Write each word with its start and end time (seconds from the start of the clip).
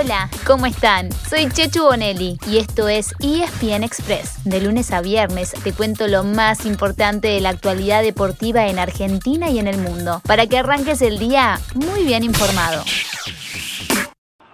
Hola, 0.00 0.30
¿cómo 0.46 0.66
están? 0.66 1.10
Soy 1.10 1.48
Chechu 1.48 1.82
Bonelli 1.82 2.38
y 2.46 2.58
esto 2.58 2.88
es 2.88 3.12
ESPN 3.18 3.82
Express. 3.82 4.44
De 4.44 4.60
lunes 4.60 4.92
a 4.92 5.00
viernes 5.00 5.52
te 5.64 5.72
cuento 5.72 6.06
lo 6.06 6.22
más 6.22 6.66
importante 6.66 7.26
de 7.26 7.40
la 7.40 7.48
actualidad 7.48 8.04
deportiva 8.04 8.68
en 8.68 8.78
Argentina 8.78 9.50
y 9.50 9.58
en 9.58 9.66
el 9.66 9.76
mundo, 9.78 10.22
para 10.24 10.46
que 10.46 10.56
arranques 10.56 11.02
el 11.02 11.18
día 11.18 11.58
muy 11.74 12.04
bien 12.04 12.22
informado. 12.22 12.84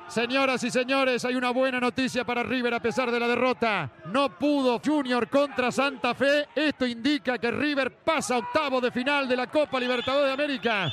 Señoras 0.08 0.64
y 0.64 0.70
señores, 0.70 1.26
hay 1.26 1.34
una 1.34 1.50
buena 1.50 1.78
noticia 1.78 2.24
para 2.24 2.42
River 2.42 2.72
a 2.72 2.80
pesar 2.80 3.10
de 3.10 3.20
la 3.20 3.28
derrota. 3.28 3.92
No 4.06 4.38
pudo 4.38 4.80
Junior 4.82 5.28
contra 5.28 5.70
Santa 5.70 6.14
Fe. 6.14 6.46
Esto 6.54 6.86
indica 6.86 7.36
que 7.36 7.50
River 7.50 7.98
pasa 8.02 8.38
octavo 8.38 8.80
de 8.80 8.90
final 8.90 9.28
de 9.28 9.36
la 9.36 9.48
Copa 9.48 9.78
Libertadores 9.78 10.28
de 10.28 10.32
América. 10.32 10.90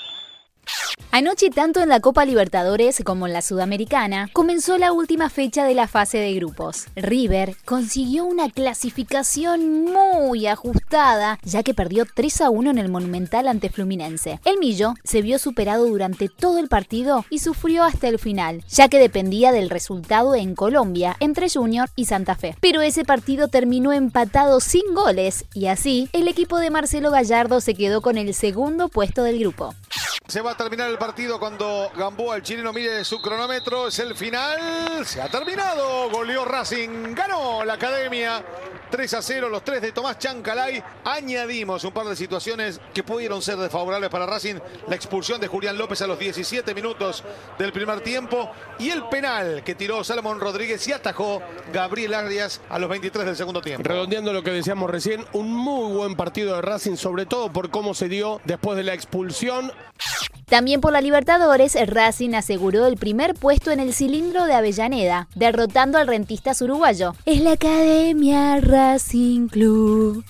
Anoche, 1.14 1.50
tanto 1.50 1.82
en 1.82 1.90
la 1.90 2.00
Copa 2.00 2.24
Libertadores 2.24 3.02
como 3.04 3.28
en 3.28 3.34
la 3.34 3.42
Sudamericana, 3.42 4.30
comenzó 4.32 4.78
la 4.78 4.94
última 4.94 5.30
fecha 5.30 5.66
de 5.66 5.74
la 5.74 5.90
fase 5.90 6.18
de 6.20 6.34
grupos. 6.36 6.86
River 6.96 7.58
consiguió 7.66 8.24
una 8.24 8.50
clasificación 8.50 9.92
muy 9.92 10.48
ajustada, 10.48 11.38
ya 11.44 11.64
que 11.64 11.74
perdió 11.74 12.06
3 12.06 12.42
a 12.42 12.50
1 12.50 12.70
en 12.72 12.78
el 12.78 12.88
Monumental 12.88 13.50
ante 13.50 13.70
Fluminense. 13.70 14.40
El 14.46 14.58
Millo 14.60 14.94
se 15.04 15.22
vio 15.22 15.38
superado 15.38 15.86
durante 15.86 16.30
todo 16.30 16.60
el 16.60 16.70
partido 16.70 17.26
y 17.30 17.40
sufrió 17.40 17.84
hasta 17.84 18.08
el 18.08 18.18
final, 18.18 18.64
ya 18.70 18.88
que 18.88 18.98
dependía 18.98 19.52
del 19.52 19.70
resultado 19.70 20.34
en 20.34 20.56
Colombia 20.56 21.18
entre 21.20 21.50
Junior 21.50 21.90
y 21.98 22.06
Santa 22.06 22.36
Fe. 22.36 22.56
Pero 22.62 22.82
ese 22.82 23.04
partido 23.04 23.50
terminó 23.50 23.92
empatado 23.92 24.62
sin 24.62 24.94
goles 24.94 25.44
y 25.54 25.66
así 25.66 26.08
el 26.14 26.30
equipo 26.30 26.58
de 26.58 26.70
Marcelo 26.70 27.12
Gallardo 27.12 27.60
se 27.60 27.76
quedó 27.76 28.02
con 28.02 28.18
el 28.18 28.34
segundo 28.34 28.88
puesto 28.88 29.24
del 29.24 29.40
grupo. 29.40 29.76
Se 30.32 30.40
va 30.40 30.52
a 30.52 30.56
terminar 30.56 30.90
el 30.90 30.98
partido 30.98 31.38
cuando 31.38 31.92
Gamboa, 31.94 32.38
el 32.38 32.42
chileno, 32.42 32.72
mire 32.72 33.04
su 33.04 33.22
cronómetro. 33.22 33.90
Es 33.90 34.00
el 34.00 34.16
final. 34.16 35.06
Se 35.06 35.22
ha 35.22 35.28
terminado. 35.28 36.10
Goleó 36.10 36.46
Racing. 36.46 37.14
Ganó 37.14 37.66
la 37.66 37.74
academia. 37.74 38.42
3 38.90 39.14
a 39.14 39.22
0, 39.22 39.50
los 39.50 39.64
tres 39.64 39.82
de 39.82 39.92
Tomás 39.92 40.20
Chancalay. 40.20 40.82
Añadimos 41.04 41.84
un 41.84 41.92
par 41.92 42.06
de 42.06 42.16
situaciones 42.16 42.80
que 42.94 43.04
pudieron 43.04 43.42
ser 43.42 43.58
desfavorables 43.58 44.10
para 44.10 44.26
Racing. 44.26 44.56
La 44.88 44.96
expulsión 44.96 45.42
de 45.42 45.48
Julián 45.48 45.78
López 45.78 46.02
a 46.02 46.08
los 46.08 46.18
17 46.18 46.74
minutos 46.74 47.26
del 47.58 47.74
primer 47.74 48.00
tiempo. 48.00 48.52
Y 48.80 48.90
el 48.90 49.04
penal 49.10 49.64
que 49.66 49.76
tiró 49.76 50.02
Salomón 50.02 50.40
Rodríguez 50.40 50.88
y 50.88 50.94
atajó 50.94 51.42
Gabriel 51.74 52.14
Arias 52.14 52.62
a 52.70 52.80
los 52.80 52.90
23 52.90 53.26
del 53.26 53.36
segundo 53.36 53.62
tiempo. 53.62 53.86
Redondeando 53.86 54.32
lo 54.32 54.44
que 54.44 54.52
decíamos 54.52 54.90
recién, 54.90 55.26
un 55.34 55.54
muy 55.54 55.94
buen 55.94 56.16
partido 56.16 56.56
de 56.56 56.62
Racing, 56.62 56.96
sobre 56.96 57.26
todo 57.26 57.52
por 57.52 57.70
cómo 57.70 57.94
se 57.94 58.08
dio 58.08 58.40
después 58.46 58.78
de 58.78 58.84
la 58.84 58.94
expulsión. 58.94 59.74
También 60.52 60.82
por 60.82 60.92
la 60.92 61.00
Libertadores, 61.00 61.78
Racing 61.88 62.34
aseguró 62.34 62.86
el 62.86 62.98
primer 62.98 63.36
puesto 63.36 63.72
en 63.72 63.80
el 63.80 63.94
cilindro 63.94 64.44
de 64.44 64.54
Avellaneda, 64.54 65.30
derrotando 65.34 65.98
al 65.98 66.08
rentistas 66.08 66.62
uruguayo. 66.62 67.14
Es 67.26 67.40
la 67.40 67.54
Academia 67.54 68.60
Racing 68.60 69.48
Club. 69.48 70.26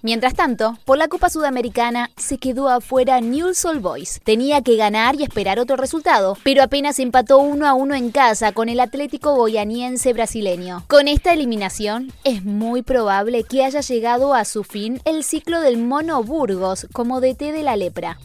Mientras 0.00 0.32
tanto, 0.32 0.78
por 0.86 0.96
la 0.96 1.08
Copa 1.08 1.28
Sudamericana 1.28 2.10
se 2.16 2.38
quedó 2.38 2.70
afuera 2.70 3.20
Newell's 3.20 3.62
Old 3.66 3.82
Boys. 3.82 4.22
Tenía 4.24 4.62
que 4.62 4.76
ganar 4.76 5.16
y 5.16 5.22
esperar 5.24 5.58
otro 5.58 5.76
resultado, 5.76 6.38
pero 6.44 6.62
apenas 6.62 6.98
empató 6.98 7.36
uno 7.36 7.66
a 7.66 7.74
uno 7.74 7.94
en 7.94 8.10
casa 8.10 8.52
con 8.52 8.70
el 8.70 8.80
Atlético 8.80 9.36
Boyaniense 9.36 10.14
brasileño. 10.14 10.86
Con 10.88 11.08
esta 11.08 11.34
eliminación, 11.34 12.10
es 12.24 12.42
muy 12.42 12.80
probable 12.80 13.44
que 13.44 13.66
haya 13.66 13.82
llegado 13.82 14.32
a 14.32 14.46
su 14.46 14.64
fin 14.64 15.02
el 15.04 15.24
ciclo 15.24 15.60
del 15.60 15.76
Mono 15.76 16.22
Burgos 16.22 16.86
como 16.94 17.20
DT 17.20 17.52
de 17.52 17.62
la 17.62 17.76
lepra 17.76 18.16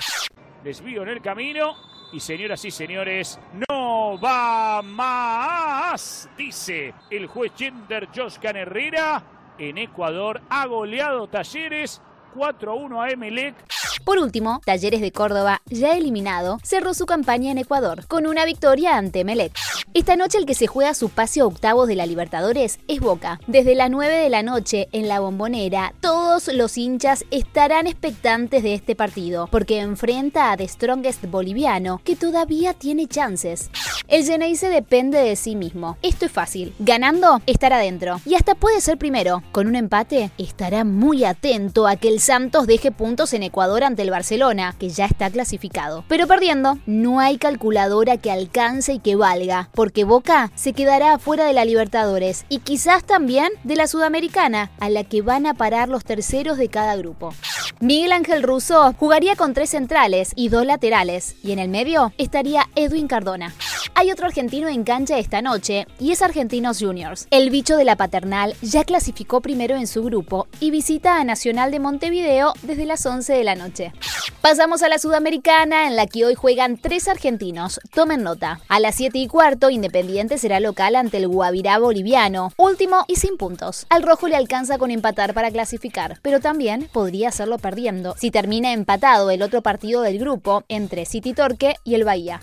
desvío 0.63 1.03
en 1.03 1.09
el 1.09 1.21
camino. 1.21 1.75
Y 2.11 2.19
señoras 2.19 2.63
y 2.63 2.71
señores, 2.71 3.39
no 3.67 4.19
va 4.19 4.81
más, 4.83 6.29
dice 6.37 6.93
el 7.09 7.25
juez 7.25 7.53
Gender 7.57 8.07
Joscan 8.15 8.55
Herrera. 8.55 9.23
En 9.57 9.79
Ecuador 9.79 10.41
ha 10.49 10.67
goleado 10.67 11.27
Talleres 11.27 12.01
4 12.35 12.75
1 12.75 13.01
a 13.01 13.09
Emelec. 13.09 13.55
Por 14.03 14.17
último, 14.17 14.61
Talleres 14.65 15.01
de 15.01 15.11
Córdoba, 15.11 15.61
ya 15.67 15.95
eliminado, 15.95 16.59
cerró 16.63 16.93
su 16.93 17.05
campaña 17.05 17.51
en 17.51 17.57
Ecuador 17.57 18.05
con 18.07 18.27
una 18.27 18.45
victoria 18.45 18.97
ante 18.97 19.21
Emelec. 19.21 19.53
Esta 19.93 20.15
noche 20.15 20.37
el 20.37 20.45
que 20.45 20.55
se 20.55 20.67
juega 20.67 20.93
su 20.93 21.09
pase 21.09 21.41
a 21.41 21.45
octavos 21.45 21.87
de 21.87 21.95
la 21.95 22.05
Libertadores 22.05 22.79
es 22.87 22.99
Boca. 22.99 23.39
Desde 23.47 23.75
las 23.75 23.89
9 23.89 24.15
de 24.15 24.29
la 24.29 24.43
noche 24.43 24.89
en 24.91 25.07
la 25.07 25.19
bombonera, 25.19 25.93
todos 26.01 26.47
los 26.47 26.77
hinchas 26.77 27.25
estarán 27.31 27.87
expectantes 27.87 28.63
de 28.63 28.73
este 28.73 28.95
partido, 28.95 29.47
porque 29.51 29.79
enfrenta 29.79 30.51
a 30.51 30.57
The 30.57 30.67
Strongest 30.67 31.25
boliviano, 31.25 32.01
que 32.03 32.15
todavía 32.15 32.73
tiene 32.73 33.07
chances. 33.07 33.69
El 34.07 34.25
Geneise 34.25 34.69
depende 34.69 35.19
de 35.19 35.35
sí 35.35 35.55
mismo. 35.55 35.97
Esto 36.01 36.25
es 36.25 36.31
fácil. 36.31 36.73
Ganando, 36.79 37.41
estará 37.45 37.77
adentro. 37.77 38.19
Y 38.25 38.35
hasta 38.35 38.55
puede 38.55 38.81
ser 38.81 38.97
primero. 38.97 39.43
Con 39.51 39.67
un 39.67 39.75
empate, 39.75 40.31
estará 40.37 40.83
muy 40.83 41.23
atento 41.23 41.87
a 41.87 41.95
que 41.95 42.09
el 42.09 42.19
Santos 42.19 42.67
deje 42.67 42.91
puntos 42.91 43.33
en 43.33 43.43
Ecuador 43.43 43.82
ante 43.83 44.01
el 44.01 44.11
Barcelona, 44.11 44.75
que 44.79 44.89
ya 44.89 45.05
está 45.05 45.29
clasificado. 45.29 46.03
Pero 46.07 46.27
perdiendo, 46.27 46.77
no 46.85 47.19
hay 47.19 47.37
calculadora 47.37 48.17
que 48.17 48.31
alcance 48.31 48.93
y 48.93 48.99
que 48.99 49.15
valga 49.15 49.69
porque 49.73 50.03
Boca 50.03 50.51
se 50.55 50.73
quedará 50.73 51.17
fuera 51.19 51.45
de 51.45 51.53
la 51.53 51.65
Libertadores 51.65 52.45
y 52.49 52.59
quizás 52.59 53.03
también 53.03 53.49
de 53.63 53.75
la 53.75 53.87
Sudamericana, 53.87 54.71
a 54.79 54.89
la 54.89 55.03
que 55.03 55.21
van 55.21 55.45
a 55.45 55.53
parar 55.53 55.89
los 55.89 56.03
terceros 56.03 56.57
de 56.57 56.69
cada 56.69 56.95
grupo. 56.95 57.33
Miguel 57.79 58.11
Ángel 58.11 58.43
Russo 58.43 58.93
jugaría 58.99 59.35
con 59.35 59.53
tres 59.53 59.71
centrales 59.71 60.31
y 60.35 60.49
dos 60.49 60.65
laterales, 60.65 61.35
y 61.43 61.51
en 61.51 61.59
el 61.59 61.69
medio 61.69 62.13
estaría 62.17 62.69
Edwin 62.75 63.07
Cardona. 63.07 63.53
Hay 63.95 64.11
otro 64.11 64.25
argentino 64.25 64.67
en 64.67 64.83
cancha 64.83 65.19
esta 65.19 65.41
noche 65.41 65.85
y 65.99 66.11
es 66.11 66.21
Argentinos 66.21 66.79
Juniors. 66.79 67.27
El 67.29 67.51
bicho 67.51 67.77
de 67.77 67.85
la 67.85 67.95
paternal 67.95 68.55
ya 68.61 68.83
clasificó 68.83 69.39
primero 69.39 69.75
en 69.75 69.85
su 69.85 70.03
grupo 70.03 70.47
y 70.59 70.71
visita 70.71 71.19
a 71.19 71.23
Nacional 71.23 71.69
de 71.71 71.79
Montevideo 71.79 72.53
desde 72.63 72.85
las 72.85 73.05
11 73.05 73.33
de 73.33 73.43
la 73.43 73.55
noche. 73.55 73.93
Pasamos 74.41 74.81
a 74.81 74.89
la 74.89 74.97
Sudamericana, 74.97 75.87
en 75.87 75.95
la 75.95 76.07
que 76.07 76.25
hoy 76.25 76.35
juegan 76.35 76.77
tres 76.77 77.07
argentinos. 77.07 77.79
Tomen 77.93 78.23
nota. 78.23 78.59
A 78.67 78.79
las 78.79 78.95
7 78.95 79.17
y 79.17 79.27
cuarto, 79.27 79.69
Independiente 79.69 80.37
será 80.37 80.59
local 80.59 80.95
ante 80.95 81.17
el 81.17 81.27
Guavirá 81.27 81.77
boliviano, 81.77 82.51
último 82.57 83.05
y 83.07 83.15
sin 83.17 83.37
puntos. 83.37 83.85
Al 83.89 84.03
rojo 84.03 84.27
le 84.27 84.35
alcanza 84.35 84.77
con 84.77 84.91
empatar 84.91 85.33
para 85.33 85.51
clasificar, 85.51 86.19
pero 86.23 86.39
también 86.39 86.89
podría 86.91 87.29
hacerlo 87.29 87.57
perdiendo 87.57 88.15
si 88.17 88.31
termina 88.31 88.73
empatado 88.73 89.29
el 89.29 89.43
otro 89.43 89.61
partido 89.61 90.01
del 90.01 90.19
grupo 90.19 90.63
entre 90.67 91.05
City 91.05 91.33
Torque 91.33 91.75
y 91.83 91.93
el 91.95 92.03
Bahía. 92.03 92.41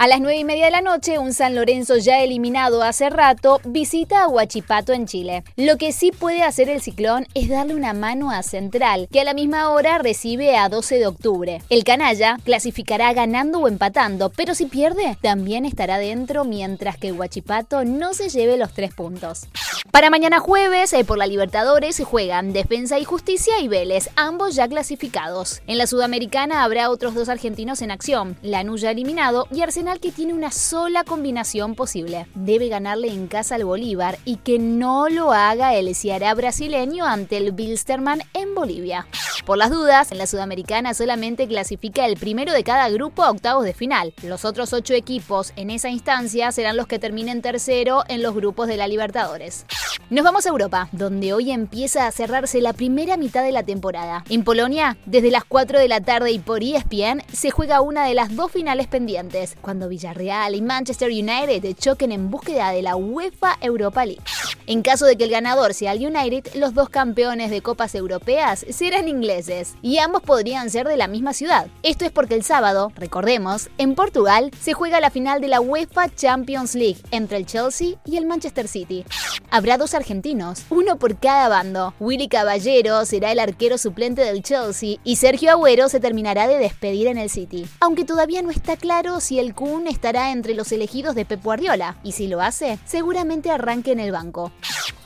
A 0.00 0.06
las 0.06 0.20
9 0.20 0.36
y 0.36 0.44
media 0.44 0.66
de 0.66 0.70
la 0.70 0.80
noche, 0.80 1.18
un 1.18 1.32
San 1.32 1.56
Lorenzo 1.56 1.96
ya 1.96 2.22
eliminado 2.22 2.84
hace 2.84 3.10
rato 3.10 3.60
visita 3.64 4.22
a 4.22 4.28
Huachipato 4.28 4.92
en 4.92 5.06
Chile. 5.06 5.42
Lo 5.56 5.76
que 5.76 5.90
sí 5.90 6.12
puede 6.12 6.44
hacer 6.44 6.68
el 6.68 6.80
ciclón 6.80 7.26
es 7.34 7.48
darle 7.48 7.74
una 7.74 7.94
mano 7.94 8.30
a 8.30 8.44
Central, 8.44 9.08
que 9.10 9.20
a 9.20 9.24
la 9.24 9.34
misma 9.34 9.70
hora 9.70 9.98
recibe 9.98 10.56
a 10.56 10.68
12 10.68 11.00
de 11.00 11.06
octubre. 11.08 11.62
El 11.68 11.82
canalla 11.82 12.36
clasificará 12.44 13.12
ganando 13.12 13.58
o 13.58 13.66
empatando, 13.66 14.30
pero 14.30 14.54
si 14.54 14.66
pierde, 14.66 15.18
también 15.20 15.64
estará 15.64 15.98
dentro 15.98 16.44
mientras 16.44 16.96
que 16.96 17.10
Huachipato 17.10 17.84
no 17.84 18.14
se 18.14 18.28
lleve 18.28 18.56
los 18.56 18.72
tres 18.72 18.94
puntos. 18.94 19.48
Para 19.90 20.10
mañana 20.10 20.38
jueves, 20.38 20.92
eh, 20.92 21.04
por 21.04 21.18
la 21.18 21.26
Libertadores, 21.26 22.00
juegan 22.04 22.52
Defensa 22.52 23.00
y 23.00 23.04
Justicia 23.04 23.58
y 23.60 23.66
Vélez, 23.66 24.10
ambos 24.14 24.54
ya 24.54 24.68
clasificados. 24.68 25.60
En 25.66 25.76
la 25.76 25.88
Sudamericana 25.88 26.62
habrá 26.62 26.88
otros 26.88 27.14
dos 27.16 27.28
argentinos 27.28 27.82
en 27.82 27.90
acción, 27.90 28.36
Lanús 28.42 28.82
ya 28.82 28.92
eliminado 28.92 29.48
y 29.50 29.62
Arsenal 29.62 29.87
que 29.96 30.12
tiene 30.12 30.34
una 30.34 30.50
sola 30.50 31.02
combinación 31.02 31.74
posible. 31.74 32.26
Debe 32.34 32.68
ganarle 32.68 33.08
en 33.08 33.26
casa 33.26 33.54
al 33.54 33.64
Bolívar 33.64 34.18
y 34.26 34.36
que 34.36 34.58
no 34.58 35.08
lo 35.08 35.32
haga 35.32 35.74
el 35.74 35.94
Ceará 35.94 36.34
brasileño 36.34 37.06
ante 37.06 37.38
el 37.38 37.52
Bilsterman 37.52 38.20
en 38.34 38.54
Bolivia. 38.54 39.06
Por 39.46 39.56
las 39.56 39.70
dudas, 39.70 40.12
en 40.12 40.18
la 40.18 40.26
Sudamericana 40.26 40.92
solamente 40.92 41.48
clasifica 41.48 42.04
el 42.06 42.18
primero 42.18 42.52
de 42.52 42.64
cada 42.64 42.90
grupo 42.90 43.22
a 43.22 43.30
octavos 43.30 43.64
de 43.64 43.72
final. 43.72 44.12
Los 44.22 44.44
otros 44.44 44.74
ocho 44.74 44.92
equipos 44.92 45.54
en 45.56 45.70
esa 45.70 45.88
instancia 45.88 46.52
serán 46.52 46.76
los 46.76 46.86
que 46.86 46.98
terminen 46.98 47.40
tercero 47.40 48.04
en 48.08 48.22
los 48.22 48.34
grupos 48.34 48.68
de 48.68 48.76
la 48.76 48.88
Libertadores. 48.88 49.64
Nos 50.10 50.24
vamos 50.24 50.46
a 50.46 50.48
Europa, 50.48 50.88
donde 50.92 51.32
hoy 51.32 51.50
empieza 51.50 52.06
a 52.06 52.12
cerrarse 52.12 52.60
la 52.60 52.72
primera 52.72 53.16
mitad 53.16 53.42
de 53.42 53.52
la 53.52 53.62
temporada. 53.62 54.24
En 54.30 54.42
Polonia, 54.42 54.96
desde 55.04 55.30
las 55.30 55.44
4 55.44 55.78
de 55.78 55.88
la 55.88 56.00
tarde 56.00 56.30
y 56.30 56.38
por 56.38 56.62
ESPN, 56.62 57.22
se 57.32 57.50
juega 57.50 57.80
una 57.80 58.06
de 58.06 58.14
las 58.14 58.34
dos 58.34 58.50
finales 58.50 58.86
pendientes, 58.86 59.56
Villarreal 59.86 60.54
y 60.54 60.62
Manchester 60.62 61.10
United 61.10 61.76
choquen 61.78 62.10
en 62.10 62.30
búsqueda 62.30 62.72
de 62.72 62.80
la 62.80 62.96
UEFA 62.96 63.58
Europa 63.60 64.06
League. 64.06 64.22
En 64.66 64.82
caso 64.82 65.04
de 65.04 65.16
que 65.16 65.24
el 65.24 65.30
ganador 65.30 65.74
sea 65.74 65.92
el 65.92 66.04
United, 66.04 66.54
los 66.54 66.72
dos 66.72 66.88
campeones 66.88 67.50
de 67.50 67.60
Copas 67.60 67.94
Europeas 67.94 68.64
serán 68.70 69.08
ingleses 69.08 69.74
y 69.82 69.98
ambos 69.98 70.22
podrían 70.22 70.70
ser 70.70 70.88
de 70.88 70.96
la 70.96 71.08
misma 71.08 71.32
ciudad. 71.32 71.68
Esto 71.82 72.04
es 72.04 72.10
porque 72.10 72.34
el 72.34 72.42
sábado, 72.42 72.92
recordemos, 72.96 73.68
en 73.78 73.94
Portugal 73.94 74.50
se 74.60 74.72
juega 74.72 75.00
la 75.00 75.10
final 75.10 75.40
de 75.40 75.48
la 75.48 75.60
UEFA 75.60 76.08
Champions 76.14 76.74
League 76.74 76.98
entre 77.10 77.36
el 77.36 77.46
Chelsea 77.46 77.96
y 78.04 78.16
el 78.16 78.26
Manchester 78.26 78.68
City. 78.68 79.04
Habrá 79.50 79.78
dos 79.78 79.94
argentinos, 79.94 80.64
uno 80.70 80.98
por 80.98 81.18
cada 81.18 81.48
bando. 81.48 81.94
Willy 82.00 82.28
Caballero 82.28 83.04
será 83.04 83.32
el 83.32 83.40
arquero 83.40 83.78
suplente 83.78 84.22
del 84.22 84.42
Chelsea 84.42 84.98
y 85.04 85.16
Sergio 85.16 85.50
Agüero 85.50 85.88
se 85.88 86.00
terminará 86.00 86.46
de 86.46 86.58
despedir 86.58 87.06
en 87.06 87.18
el 87.18 87.30
City. 87.30 87.66
Aunque 87.80 88.04
todavía 88.04 88.42
no 88.42 88.50
está 88.50 88.76
claro 88.76 89.20
si 89.20 89.38
el 89.38 89.54
estará 89.86 90.32
entre 90.32 90.54
los 90.54 90.72
elegidos 90.72 91.14
de 91.14 91.24
Pep 91.24 91.42
Guardiola, 91.42 91.98
y 92.02 92.12
si 92.12 92.26
lo 92.26 92.40
hace, 92.40 92.78
seguramente 92.84 93.50
arranque 93.50 93.92
en 93.92 94.00
el 94.00 94.12
banco. 94.12 94.52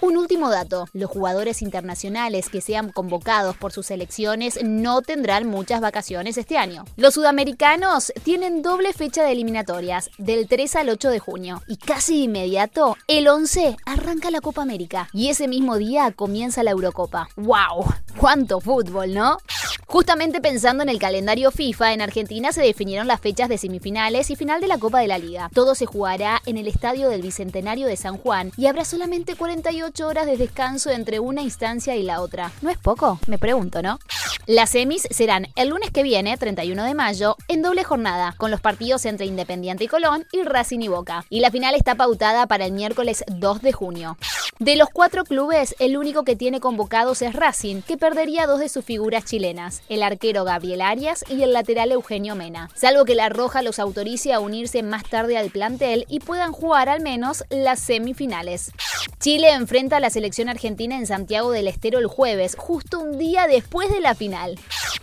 Un 0.00 0.16
último 0.16 0.50
dato, 0.50 0.86
los 0.92 1.10
jugadores 1.10 1.62
internacionales 1.62 2.48
que 2.48 2.60
sean 2.60 2.90
convocados 2.90 3.56
por 3.56 3.72
sus 3.72 3.86
selecciones 3.86 4.58
no 4.62 5.00
tendrán 5.02 5.46
muchas 5.46 5.80
vacaciones 5.80 6.36
este 6.36 6.58
año. 6.58 6.84
Los 6.96 7.14
sudamericanos 7.14 8.12
tienen 8.24 8.62
doble 8.62 8.92
fecha 8.92 9.22
de 9.22 9.32
eliminatorias, 9.32 10.10
del 10.18 10.48
3 10.48 10.76
al 10.76 10.88
8 10.88 11.10
de 11.10 11.18
junio, 11.18 11.62
y 11.68 11.76
casi 11.76 12.18
de 12.18 12.24
inmediato, 12.24 12.96
el 13.06 13.28
11 13.28 13.76
arranca 13.86 14.30
la 14.30 14.40
Copa 14.40 14.62
América, 14.62 15.08
y 15.12 15.28
ese 15.28 15.46
mismo 15.46 15.76
día 15.76 16.10
comienza 16.12 16.62
la 16.62 16.72
Eurocopa. 16.72 17.28
¡Wow! 17.36 17.84
¡Cuánto 18.16 18.60
fútbol, 18.60 19.14
¿no? 19.14 19.38
Justamente 19.92 20.40
pensando 20.40 20.82
en 20.82 20.88
el 20.88 20.98
calendario 20.98 21.50
FIFA, 21.50 21.92
en 21.92 22.00
Argentina 22.00 22.50
se 22.50 22.62
definieron 22.62 23.06
las 23.06 23.20
fechas 23.20 23.50
de 23.50 23.58
semifinales 23.58 24.30
y 24.30 24.36
final 24.36 24.58
de 24.62 24.66
la 24.66 24.78
Copa 24.78 25.00
de 25.00 25.06
la 25.06 25.18
Liga. 25.18 25.50
Todo 25.52 25.74
se 25.74 25.84
jugará 25.84 26.40
en 26.46 26.56
el 26.56 26.66
Estadio 26.66 27.10
del 27.10 27.20
Bicentenario 27.20 27.86
de 27.86 27.98
San 27.98 28.16
Juan 28.16 28.52
y 28.56 28.68
habrá 28.68 28.86
solamente 28.86 29.36
48 29.36 30.08
horas 30.08 30.24
de 30.24 30.38
descanso 30.38 30.88
entre 30.88 31.20
una 31.20 31.42
instancia 31.42 31.94
y 31.94 32.04
la 32.04 32.22
otra. 32.22 32.52
¿No 32.62 32.70
es 32.70 32.78
poco? 32.78 33.20
Me 33.26 33.36
pregunto, 33.36 33.82
¿no? 33.82 33.98
Las 34.48 34.70
semis 34.70 35.06
serán 35.08 35.46
el 35.54 35.68
lunes 35.68 35.92
que 35.92 36.02
viene, 36.02 36.36
31 36.36 36.82
de 36.82 36.94
mayo, 36.94 37.36
en 37.46 37.62
doble 37.62 37.84
jornada, 37.84 38.34
con 38.36 38.50
los 38.50 38.60
partidos 38.60 39.04
entre 39.04 39.26
Independiente 39.26 39.84
y 39.84 39.86
Colón 39.88 40.26
y 40.32 40.42
Racing 40.42 40.80
y 40.80 40.88
Boca. 40.88 41.24
Y 41.30 41.38
la 41.38 41.52
final 41.52 41.76
está 41.76 41.94
pautada 41.94 42.48
para 42.48 42.66
el 42.66 42.72
miércoles 42.72 43.24
2 43.28 43.62
de 43.62 43.72
junio. 43.72 44.16
De 44.58 44.76
los 44.76 44.90
cuatro 44.90 45.24
clubes, 45.24 45.74
el 45.78 45.96
único 45.96 46.24
que 46.24 46.36
tiene 46.36 46.60
convocados 46.60 47.22
es 47.22 47.34
Racing, 47.34 47.82
que 47.82 47.96
perdería 47.96 48.46
dos 48.46 48.60
de 48.60 48.68
sus 48.68 48.84
figuras 48.84 49.24
chilenas, 49.24 49.82
el 49.88 50.02
arquero 50.02 50.44
Gabriel 50.44 50.82
Arias 50.82 51.24
y 51.28 51.42
el 51.42 51.52
lateral 51.52 51.90
Eugenio 51.90 52.36
Mena, 52.36 52.68
salvo 52.74 53.04
que 53.04 53.14
la 53.14 53.28
Roja 53.28 53.62
los 53.62 53.78
autorice 53.78 54.32
a 54.32 54.40
unirse 54.40 54.82
más 54.82 55.02
tarde 55.04 55.36
al 55.36 55.50
plantel 55.50 56.04
y 56.08 56.20
puedan 56.20 56.52
jugar 56.52 56.88
al 56.88 57.00
menos 57.00 57.44
las 57.50 57.80
semifinales. 57.80 58.70
Chile 59.18 59.50
enfrenta 59.50 59.96
a 59.96 60.00
la 60.00 60.10
selección 60.10 60.48
argentina 60.48 60.96
en 60.96 61.06
Santiago 61.06 61.50
del 61.50 61.66
Estero 61.66 61.98
el 61.98 62.06
jueves, 62.06 62.54
justo 62.56 63.00
un 63.00 63.18
día 63.18 63.46
después 63.46 63.90
de 63.90 64.00
la 64.00 64.14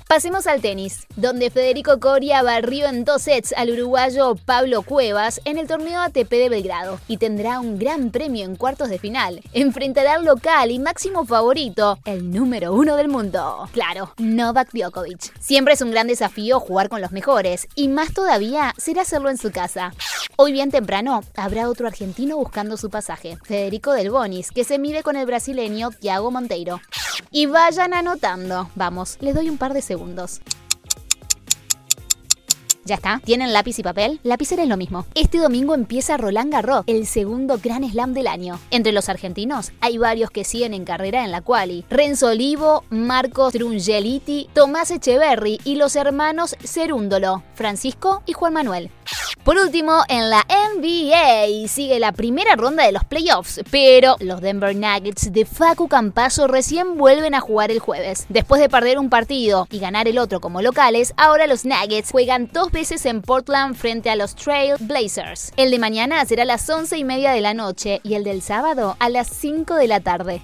Pasemos 0.08 0.48
al 0.48 0.60
tenis, 0.60 1.06
donde 1.16 1.52
Federico 1.52 2.00
Coria 2.00 2.42
barrió 2.42 2.88
en 2.88 3.06
dos 3.06 3.22
sets 3.22 3.54
al 3.56 3.70
uruguayo 3.70 4.36
Pablo 4.44 4.82
Cuevas 4.82 5.40
en 5.46 5.60
el 5.60 5.68
torneo 5.68 6.02
ATP 6.02 6.30
de 6.32 6.50
Belgrado 6.50 7.00
y 7.08 7.18
tendrá 7.18 7.60
un 7.60 7.78
gran 7.78 8.10
premio 8.10 8.44
en 8.44 8.56
cuartos 8.56 8.90
de 8.90 8.98
final. 8.98 9.42
Enfrentará 9.54 10.16
al 10.16 10.26
local 10.26 10.72
y 10.72 10.80
máximo 10.80 11.26
favorito, 11.26 12.00
el 12.06 12.32
número 12.32 12.74
uno 12.74 12.96
del 12.96 13.08
mundo. 13.08 13.70
Claro, 13.72 14.14
Novak 14.18 14.72
Djokovic. 14.74 15.32
Siempre 15.40 15.76
es 15.76 15.82
un 15.82 15.92
gran 15.92 16.08
desafío 16.08 16.60
jugar 16.60 16.90
con 16.90 17.02
los 17.02 17.12
mejores 17.12 17.68
y 17.76 17.88
más 17.88 18.12
todavía 18.14 18.74
será 18.78 19.04
hacerlo 19.04 19.30
en 19.30 19.38
su 19.38 19.52
casa. 19.52 19.94
Hoy 20.38 20.54
bien 20.54 20.72
temprano 20.72 21.22
habrá 21.36 21.70
otro 21.70 21.86
argentino 21.86 22.38
buscando 22.38 22.78
su 22.78 22.90
pasaje, 22.90 23.38
Federico 23.44 23.92
Del 23.92 24.10
Bonis, 24.10 24.52
que 24.52 24.64
se 24.64 24.80
mide 24.80 25.04
con 25.04 25.18
el 25.18 25.26
brasileño 25.26 25.92
Thiago 25.92 26.32
Monteiro. 26.32 26.80
Y 27.32 27.46
vayan 27.46 27.94
anotando. 27.94 28.70
Vamos, 28.76 29.18
les 29.22 29.36
doy 29.36 29.50
un 29.50 29.58
par 29.58 29.74
de 29.74 29.82
segundos. 29.82 30.42
Ya 32.90 32.96
está. 32.96 33.22
¿Tienen 33.24 33.54
lápiz 33.54 33.78
y 33.78 33.84
papel? 33.84 34.20
Lapicera 34.24 34.64
es 34.64 34.68
lo 34.68 34.76
mismo. 34.76 35.06
Este 35.14 35.38
domingo 35.38 35.76
empieza 35.76 36.18
Roland 36.18 36.52
Garros, 36.52 36.84
el 36.88 37.06
segundo 37.06 37.60
Gran 37.62 37.88
Slam 37.88 38.14
del 38.16 38.26
año. 38.26 38.60
Entre 38.72 38.94
los 38.94 39.10
argentinos 39.10 39.74
hay 39.80 40.00
varios 40.00 40.32
que 40.32 40.44
siguen 40.44 40.74
en 40.74 40.86
carrera 40.86 41.24
en 41.24 41.32
la 41.32 41.42
quali. 41.42 41.86
Renzo 41.92 42.30
Olivo, 42.30 42.84
Marcos 42.90 43.54
Trungeliti, 43.54 44.50
Tomás 44.54 44.90
Echeverry 44.90 45.60
y 45.64 45.76
los 45.76 45.96
hermanos 45.96 46.56
Cerúndolo, 46.64 47.44
Francisco 47.54 48.24
y 48.26 48.34
Juan 48.34 48.54
Manuel. 48.54 48.90
Por 49.50 49.58
último, 49.58 50.04
en 50.10 50.30
la 50.30 50.46
NBA 50.48 51.68
sigue 51.68 51.98
la 51.98 52.12
primera 52.12 52.56
ronda 52.56 52.86
de 52.86 52.92
los 52.92 53.04
playoffs, 53.04 53.62
pero 53.72 54.16
los 54.20 54.42
Denver 54.42 54.76
Nuggets 54.76 55.34
de 55.34 55.44
Facu 55.44 55.88
Campazo 55.88 56.46
recién 56.46 57.00
vuelven 57.00 57.34
a 57.34 57.40
jugar 57.40 57.72
el 57.72 57.80
jueves. 57.80 58.28
Después 58.30 58.62
de 58.62 58.70
perder 58.70 59.00
un 59.00 59.10
partido 59.10 59.68
y 59.72 59.80
ganar 59.80 60.08
el 60.08 60.20
otro 60.20 60.40
como 60.40 60.62
locales, 60.62 61.16
ahora 61.18 61.48
los 61.48 61.66
Nuggets 61.66 62.12
juegan 62.12 62.48
dos 62.54 62.72
veces 62.72 63.08
en 63.08 63.24
Portland 63.24 63.76
frente 63.76 64.12
a 64.12 64.16
los 64.16 64.36
Trail 64.36 64.76
Blazers. 64.82 65.52
El 65.58 65.72
de 65.72 65.80
mañana 65.80 66.24
será 66.26 66.44
a 66.44 66.46
las 66.46 66.70
11 66.70 67.00
y 67.00 67.04
media 67.04 67.32
de 67.32 67.42
la 67.42 67.56
noche 67.56 68.02
y 68.04 68.14
el 68.14 68.24
del 68.24 68.44
sábado 68.44 68.98
a 69.00 69.10
las 69.10 69.30
5 69.30 69.74
de 69.78 69.88
la 69.88 70.00
tarde. 70.00 70.44